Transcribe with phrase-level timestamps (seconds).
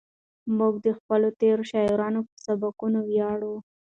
[0.57, 3.53] موږ د خپلو تېرو شاعرانو په سبکونو ویاړو.